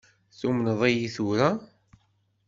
[0.39, 1.49] Tumneḍ-iyi tura?